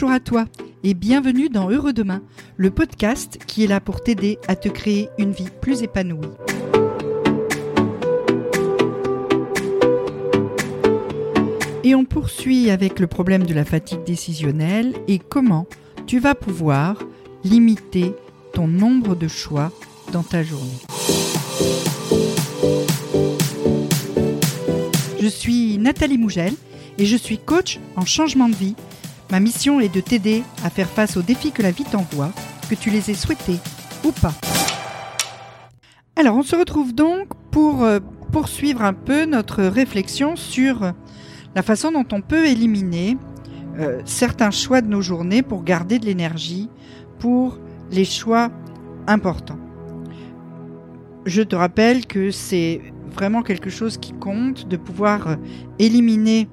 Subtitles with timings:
[0.00, 0.44] Bonjour à toi
[0.84, 2.22] et bienvenue dans Heureux Demain,
[2.56, 6.28] le podcast qui est là pour t'aider à te créer une vie plus épanouie.
[11.82, 15.66] Et on poursuit avec le problème de la fatigue décisionnelle et comment
[16.06, 17.02] tu vas pouvoir
[17.42, 18.14] limiter
[18.52, 19.72] ton nombre de choix
[20.12, 20.78] dans ta journée.
[25.20, 26.52] Je suis Nathalie Mougel
[26.98, 28.76] et je suis coach en changement de vie.
[29.30, 32.30] Ma mission est de t'aider à faire face aux défis que la vie t'envoie,
[32.70, 33.58] que tu les aies souhaités
[34.04, 34.34] ou pas.
[36.16, 38.00] Alors, on se retrouve donc pour euh,
[38.32, 40.92] poursuivre un peu notre réflexion sur
[41.54, 43.18] la façon dont on peut éliminer
[43.78, 46.68] euh, certains choix de nos journées pour garder de l'énergie
[47.18, 47.58] pour
[47.90, 48.50] les choix
[49.06, 49.58] importants.
[51.26, 52.80] Je te rappelle que c'est
[53.12, 55.36] vraiment quelque chose qui compte de pouvoir euh,
[55.78, 56.48] éliminer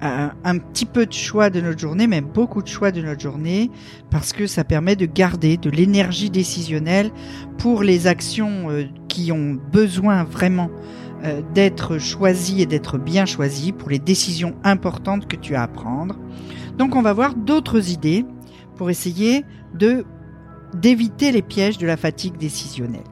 [0.00, 3.70] un, petit peu de choix de notre journée, même beaucoup de choix de notre journée,
[4.10, 7.10] parce que ça permet de garder de l'énergie décisionnelle
[7.58, 10.70] pour les actions euh, qui ont besoin vraiment
[11.24, 15.68] euh, d'être choisies et d'être bien choisies, pour les décisions importantes que tu as à
[15.68, 16.16] prendre.
[16.76, 18.24] Donc on va voir d'autres idées
[18.76, 20.04] pour essayer de
[20.74, 23.04] d'éviter les pièges de la fatigue décisionnelle.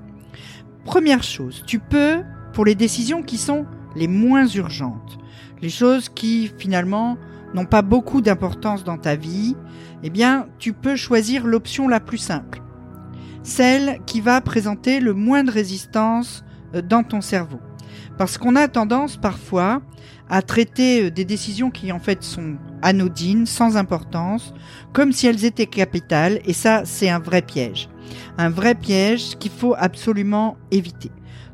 [0.85, 3.65] Première chose, tu peux, pour les décisions qui sont
[3.97, 5.19] les moins urgentes,
[5.63, 7.17] les choses qui finalement
[7.55, 9.57] n'ont pas beaucoup d'importance dans ta vie,
[10.03, 12.63] eh bien, tu peux choisir l'option la plus simple.
[13.43, 17.61] Celle qui va présenter le moins de résistance euh, dans ton cerveau.
[18.19, 19.83] Parce qu'on a tendance parfois
[20.29, 24.53] à traiter euh, des décisions qui en fait sont anodines, sans importance,
[24.93, 27.89] comme si elles étaient capitales, et ça c'est un vrai piège.
[28.39, 31.11] Un vrai piège qu'il faut absolument éviter.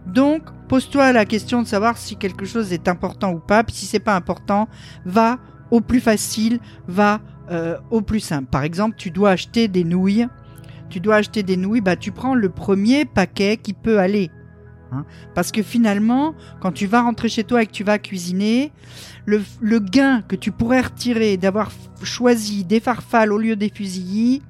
[0.06, 3.64] Donc, pose-toi la question de savoir si quelque chose est important ou pas.
[3.64, 4.68] Puis si c'est pas important,
[5.04, 5.38] va
[5.70, 8.48] au plus facile, va euh, au plus simple.
[8.50, 10.26] Par exemple, tu dois acheter des nouilles.
[10.90, 14.30] Tu dois acheter des nouilles, bah tu prends le premier paquet qui peut aller.
[14.92, 15.06] Hein.
[15.34, 18.72] Parce que finalement, quand tu vas rentrer chez toi et que tu vas cuisiner,
[19.24, 24.42] le, le gain que tu pourrais retirer d'avoir choisi des farfales au lieu des fusillis,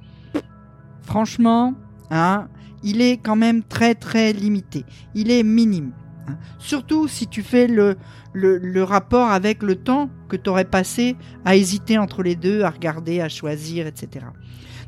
[1.02, 1.74] franchement,
[2.10, 2.48] hein,
[2.82, 4.84] il est quand même très très limité.
[5.14, 5.92] Il est minime.
[6.28, 6.36] Hein.
[6.58, 7.96] Surtout si tu fais le,
[8.32, 12.70] le, rapport avec le temps que tu aurais passé à hésiter entre les deux, à
[12.70, 14.26] regarder, à choisir, etc.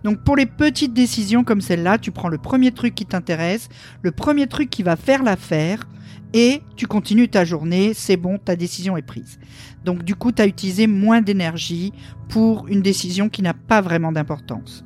[0.04, 3.68] Donc pour les petites décisions comme celle-là, tu prends le premier truc qui t'intéresse,
[4.02, 5.88] le premier truc qui va faire l'affaire,
[6.34, 9.38] et tu continues ta journée, c'est bon, ta décision est prise.
[9.84, 11.92] Donc du coup, tu as utilisé moins d'énergie
[12.28, 14.84] pour une décision qui n'a pas vraiment d'importance.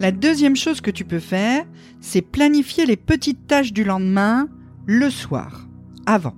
[0.00, 1.66] La deuxième chose que tu peux faire,
[2.00, 4.48] c'est planifier les petites tâches du lendemain
[4.86, 5.68] le soir,
[6.06, 6.34] avant.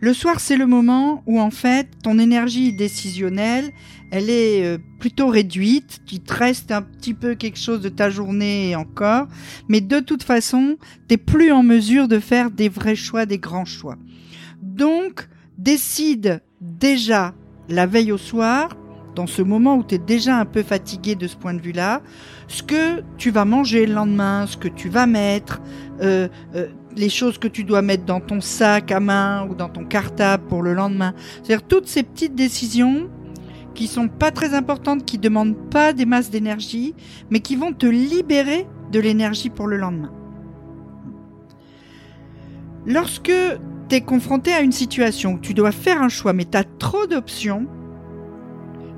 [0.00, 3.72] Le soir, c'est le moment où en fait ton énergie décisionnelle,
[4.10, 8.08] elle est euh, plutôt réduite, il te reste un petit peu quelque chose de ta
[8.08, 9.28] journée encore,
[9.68, 13.66] mais de toute façon, t'es plus en mesure de faire des vrais choix, des grands
[13.66, 13.98] choix.
[14.62, 15.28] Donc,
[15.58, 17.34] décide déjà
[17.68, 18.70] la veille au soir
[19.14, 22.02] dans ce moment où tu es déjà un peu fatigué de ce point de vue-là,
[22.48, 25.60] ce que tu vas manger le lendemain, ce que tu vas mettre,
[26.02, 26.66] euh, euh,
[26.96, 30.44] les choses que tu dois mettre dans ton sac à main ou dans ton cartable
[30.46, 31.14] pour le lendemain.
[31.42, 33.08] C'est-à-dire toutes ces petites décisions
[33.74, 36.94] qui sont pas très importantes, qui demandent pas des masses d'énergie,
[37.30, 40.12] mais qui vont te libérer de l'énergie pour le lendemain.
[42.86, 43.32] Lorsque
[43.88, 46.64] tu es confronté à une situation où tu dois faire un choix, mais tu as
[46.64, 47.66] trop d'options,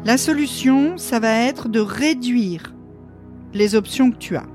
[0.04, 2.74] la solution, ça va être de réduire
[3.54, 4.46] les options que tu as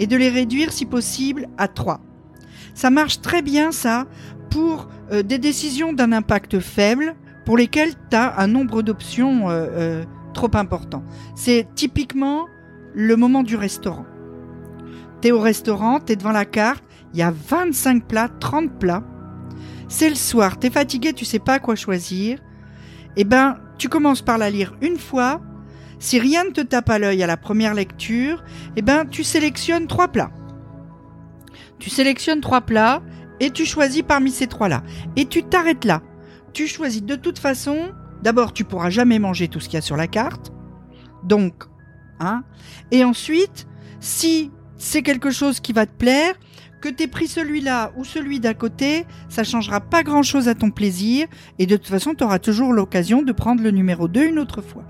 [0.00, 2.00] et de les réduire si possible à trois.
[2.74, 4.06] Ça marche très bien ça
[4.50, 7.14] pour euh, des décisions d'un impact faible
[7.44, 11.04] pour lesquelles tu as un nombre d'options euh, euh, trop important.
[11.36, 12.46] C'est typiquement
[12.94, 14.06] le moment du restaurant.
[15.20, 18.78] Tu es au restaurant, tu es devant la carte, il y a 25 plats, 30
[18.78, 19.04] plats.
[19.88, 22.38] C'est le soir, tu es fatigué, tu sais pas quoi choisir.
[23.16, 25.40] Eh ben, tu commences par la lire une fois.
[25.98, 28.42] Si rien ne te tape à l'œil à la première lecture,
[28.76, 30.30] eh ben, tu sélectionnes trois plats.
[31.78, 33.02] Tu sélectionnes trois plats
[33.40, 34.82] et tu choisis parmi ces trois-là.
[35.16, 36.02] Et tu t'arrêtes là.
[36.52, 37.92] Tu choisis de toute façon.
[38.22, 40.52] D'abord, tu pourras jamais manger tout ce qu'il y a sur la carte.
[41.24, 41.64] Donc,
[42.20, 42.44] hein.
[42.90, 43.66] Et ensuite,
[44.00, 46.34] si c'est quelque chose qui va te plaire,
[46.84, 51.26] que t'aies pris celui-là ou celui d'à côté, ça changera pas grand-chose à ton plaisir
[51.58, 54.60] et de toute façon, tu auras toujours l'occasion de prendre le numéro 2 une autre
[54.60, 54.84] fois.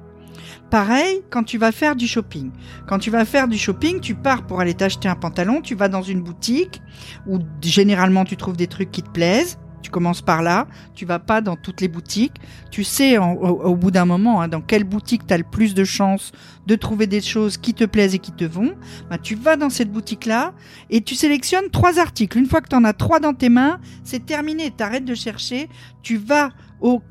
[0.71, 2.51] Pareil quand tu vas faire du shopping.
[2.89, 5.89] Quand tu vas faire du shopping, tu pars pour aller t'acheter un pantalon, tu vas
[5.89, 6.83] dans une boutique
[7.29, 11.19] où généralement tu trouves des trucs qui te plaisent, Tu commences par là, tu vas
[11.19, 12.37] pas dans toutes les boutiques.
[12.71, 15.85] Tu sais au, bout d'un moment hein, dans quelle boutique tu as le plus de
[15.85, 16.33] chances
[16.67, 18.75] de trouver des choses qui te plaisent et qui te vont.
[19.11, 20.55] Bah, tu vas dans cette boutique-là
[20.89, 22.39] et tu sélectionnes trois articles.
[22.39, 24.73] Une fois que tu en as trois dans tes mains, c'est terminé.
[24.75, 25.69] Tu arrêtes de chercher,
[26.03, 26.49] tu vas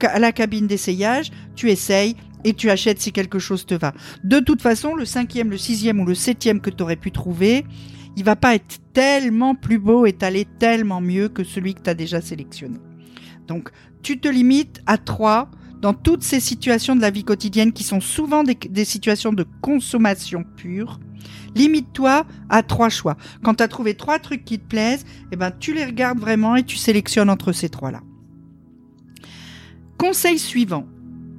[0.02, 3.94] à la cabine d'essayage, tu essayes et tu achètes si quelque chose te va.
[4.24, 7.66] De toute façon, le cinquième, le sixième ou le septième que tu aurais pu trouver,
[8.16, 11.90] il va pas être tellement plus beau et t'aller tellement mieux que celui que tu
[11.90, 12.78] as déjà sélectionné.
[13.48, 13.70] Donc,
[14.02, 15.50] tu te limites à trois
[15.82, 20.46] dans toutes ces situations de la vie quotidienne qui sont souvent des, situations de consommation
[20.56, 21.00] pure.
[21.56, 23.18] Limite-toi à trois choix.
[23.44, 26.56] Quand tu as trouvé trois trucs qui te plaisent, eh ben, tu les regardes vraiment
[26.56, 28.02] et tu sélectionnes entre ces trois-là.
[29.98, 30.88] Conseil suivant.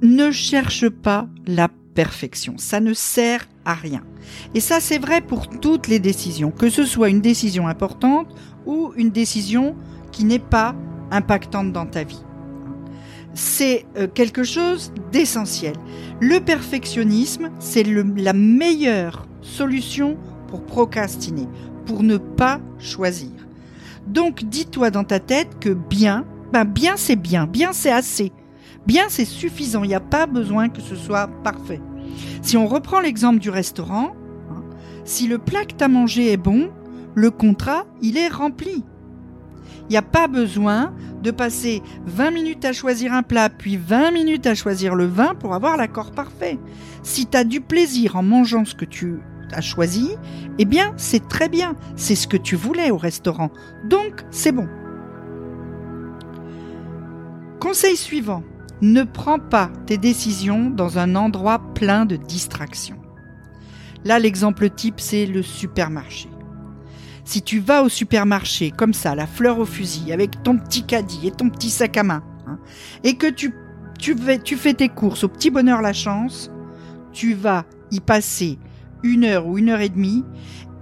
[0.03, 2.55] Ne cherche pas la perfection.
[2.57, 4.03] Ça ne sert à rien.
[4.53, 8.27] Et ça, c'est vrai pour toutes les décisions, que ce soit une décision importante
[8.67, 9.75] ou une décision
[10.11, 10.75] qui n'est pas
[11.09, 12.21] impactante dans ta vie.
[13.33, 15.75] C'est euh, quelque chose d'essentiel.
[16.21, 21.47] Le perfectionnisme, c'est la meilleure solution pour procrastiner,
[21.85, 23.31] pour ne pas choisir.
[24.07, 28.31] Donc dis-toi dans ta tête que bien, ben bien c'est bien, bien c'est assez,
[28.85, 31.81] bien c'est suffisant, il n'y a pas besoin que ce soit parfait.
[32.41, 34.15] Si on reprend l'exemple du restaurant,
[34.51, 34.63] hein,
[35.03, 36.69] si le plat que tu as mangé est bon,
[37.15, 38.83] le contrat, il est rempli.
[39.87, 44.11] Il n'y a pas besoin de passer 20 minutes à choisir un plat, puis 20
[44.11, 46.59] minutes à choisir le vin pour avoir l'accord parfait.
[47.03, 49.19] Si tu as du plaisir en mangeant ce que tu
[49.51, 50.09] as choisi,
[50.57, 53.51] eh bien c'est très bien, c'est ce que tu voulais au restaurant.
[53.87, 54.67] Donc c'est bon.
[57.59, 58.43] Conseil suivant,
[58.81, 62.99] ne prends pas tes décisions dans un endroit plein de distractions.
[64.03, 66.29] Là, l'exemple type, c'est le supermarché.
[67.23, 71.27] Si tu vas au supermarché comme ça, la fleur au fusil, avec ton petit caddie
[71.27, 72.59] et ton petit sac à main, hein,
[73.03, 73.53] et que tu,
[73.97, 76.51] tu, tu fais tes courses au petit bonheur la chance,
[77.11, 78.59] tu vas y passer
[79.01, 80.23] une heure ou une heure et demie,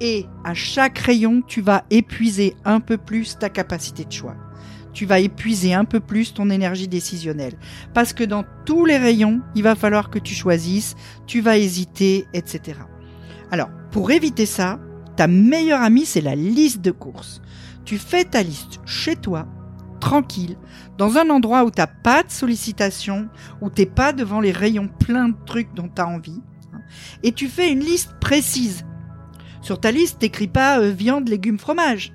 [0.02, 4.36] et à chaque rayon, tu vas épuiser un peu plus ta capacité de choix
[4.94, 7.56] tu vas épuiser un peu plus ton énergie décisionnelle.
[7.94, 10.96] Parce que dans tous les rayons, il va falloir que tu choisisses,
[11.28, 12.80] tu vas hésiter, etc.
[13.52, 14.80] Alors, pour éviter ça,
[15.16, 17.42] ta meilleure amie, c'est la liste de courses.
[17.86, 19.48] Tu fais ta liste chez toi,
[20.00, 20.58] tranquille,
[20.98, 23.30] dans un endroit où tu n'as pas de sollicitation,
[23.62, 26.42] où t'es pas devant les rayons pleins de trucs dont tu as envie,
[26.74, 26.80] hein,
[27.24, 28.86] et tu fais une liste précise.
[29.62, 32.12] Sur ta liste, t'écris pas euh, viande, légumes, fromage.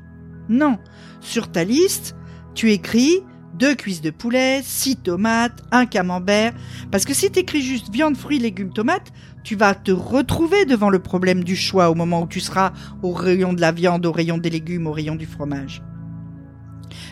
[0.48, 0.78] Non.
[1.20, 2.14] Sur ta liste,
[2.58, 3.22] tu écris
[3.54, 6.52] deux cuisses de poulet, six tomates, un camembert.
[6.90, 9.12] Parce que si tu écris juste viande, fruits, légumes, tomates,
[9.44, 12.72] tu vas te retrouver devant le problème du choix au moment où tu seras
[13.04, 15.82] au rayon de la viande, au rayon des légumes, au rayon du fromage.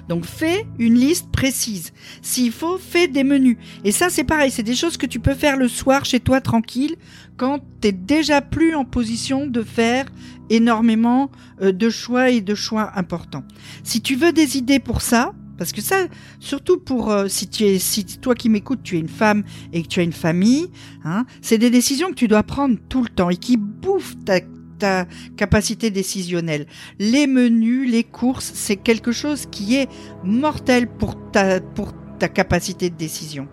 [0.08, 1.92] Donc fais une liste précise.
[2.22, 3.56] S'il faut, fais des menus.
[3.84, 6.40] Et ça c'est pareil, c'est des choses que tu peux faire le soir chez toi
[6.40, 6.96] tranquille
[7.36, 10.06] quand tu déjà plus en position de faire
[10.50, 11.30] énormément
[11.60, 13.44] euh, de choix et de choix importants.
[13.82, 16.06] Si tu veux des idées pour ça, parce que ça,
[16.38, 19.42] surtout pour euh, si tu es, si toi qui m'écoutes, tu es une femme
[19.72, 20.68] et que tu as une famille,
[21.04, 24.40] hein, c'est des décisions que tu dois prendre tout le temps et qui bouffent ta,
[24.78, 25.06] ta
[25.36, 26.66] capacité décisionnelle.
[26.98, 29.88] Les menus, les courses, c'est quelque chose qui est
[30.24, 33.48] mortel pour ta, pour ta capacité de décision.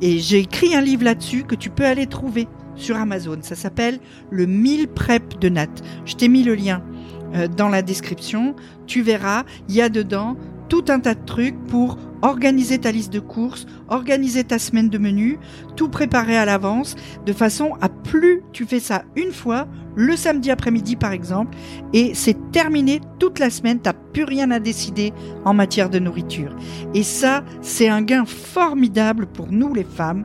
[0.00, 3.38] Et j'ai écrit un livre là-dessus que tu peux aller trouver sur Amazon.
[3.42, 3.98] Ça s'appelle
[4.30, 5.68] le 1000 prep de Nat.
[6.04, 6.82] Je t'ai mis le lien
[7.34, 8.54] euh, dans la description.
[8.86, 10.36] Tu verras, il y a dedans
[10.68, 14.98] tout un tas de trucs pour organiser ta liste de courses, organiser ta semaine de
[14.98, 15.38] menu,
[15.76, 20.50] tout préparer à l'avance, de façon à plus tu fais ça une fois, le samedi
[20.50, 21.56] après-midi par exemple,
[21.92, 25.12] et c'est terminé toute la semaine, t'as plus rien à décider
[25.44, 26.54] en matière de nourriture.
[26.94, 30.24] Et ça, c'est un gain formidable pour nous les femmes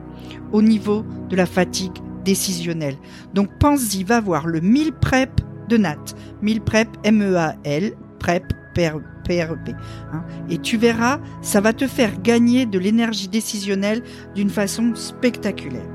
[0.52, 2.96] au niveau de la fatigue décisionnelle.
[3.32, 5.96] Donc pense-y, va voir le 1000 prep de Nat.
[6.42, 8.44] 1000 prep M-E-A-L, prep
[8.74, 9.11] PREP.
[9.30, 10.24] Hein.
[10.50, 14.02] Et tu verras, ça va te faire gagner de l'énergie décisionnelle
[14.34, 15.86] d'une façon spectaculaire.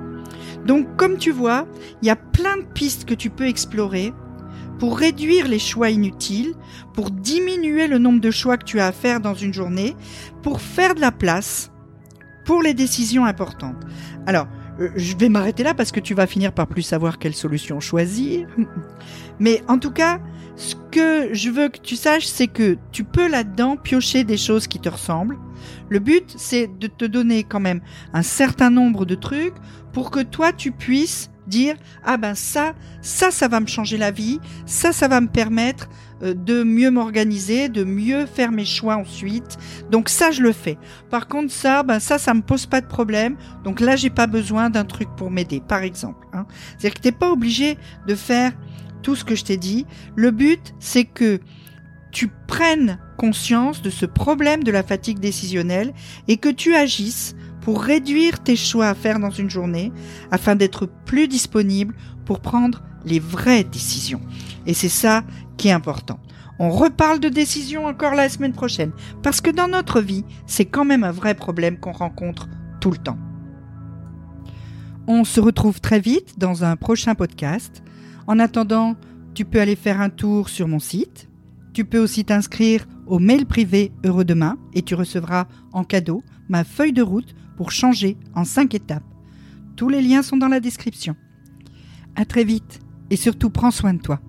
[0.65, 1.67] Donc comme tu vois,
[2.01, 4.13] il y a plein de pistes que tu peux explorer
[4.79, 6.53] pour réduire les choix inutiles,
[6.93, 9.95] pour diminuer le nombre de choix que tu as à faire dans une journée,
[10.43, 11.71] pour faire de la place
[12.45, 13.83] pour les décisions importantes.
[14.25, 14.47] Alors,
[14.79, 17.79] euh, je vais m'arrêter là parce que tu vas finir par plus savoir quelle solution
[17.79, 18.47] choisir.
[19.39, 20.19] Mais en tout cas,
[20.55, 24.67] ce que je veux que tu saches, c'est que tu peux là-dedans piocher des choses
[24.67, 25.37] qui te ressemblent.
[25.89, 27.81] Le but, c'est de te donner quand même
[28.13, 29.55] un certain nombre de trucs
[29.93, 34.11] pour que toi, tu puisses dire, ah ben ça, ça, ça va me changer la
[34.11, 35.87] vie, ça, ça va me permettre
[36.21, 39.57] de mieux m'organiser, de mieux faire mes choix ensuite.
[39.91, 40.77] Donc ça, je le fais.
[41.09, 43.35] Par contre, ça, ben ça, ça me pose pas de problème.
[43.63, 46.27] Donc là, j'ai pas besoin d'un truc pour m'aider, par exemple.
[46.33, 46.45] Hein.
[46.77, 48.53] C'est-à-dire que t'es pas obligé de faire
[49.03, 49.85] tout ce que je t'ai dit.
[50.15, 51.39] Le but, c'est que
[52.11, 55.93] tu prennes conscience de ce problème de la fatigue décisionnelle
[56.27, 59.91] et que tu agisses pour réduire tes choix à faire dans une journée
[60.31, 61.95] afin d'être plus disponible
[62.25, 64.21] pour prendre les vraies décisions.
[64.65, 65.23] Et c'est ça
[65.57, 66.19] qui est important.
[66.59, 70.85] On reparle de décisions encore la semaine prochaine, parce que dans notre vie, c'est quand
[70.85, 72.47] même un vrai problème qu'on rencontre
[72.79, 73.17] tout le temps.
[75.07, 77.83] On se retrouve très vite dans un prochain podcast.
[78.27, 78.95] En attendant,
[79.35, 81.29] tu peux aller faire un tour sur mon site.
[81.73, 86.63] Tu peux aussi t'inscrire au mail privé Heureux Demain et tu recevras en cadeau ma
[86.63, 89.03] feuille de route pour changer en 5 étapes.
[89.75, 91.15] Tous les liens sont dans la description.
[92.15, 94.19] À très vite et surtout prends soin de toi.